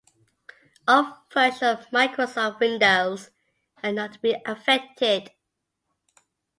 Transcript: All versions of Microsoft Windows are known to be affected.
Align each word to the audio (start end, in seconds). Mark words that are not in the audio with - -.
All 0.87 1.27
versions 1.31 1.61
of 1.61 1.85
Microsoft 1.89 2.59
Windows 2.59 3.29
are 3.83 3.91
known 3.91 4.11
to 4.11 4.19
be 4.19 4.35
affected. 4.47 5.29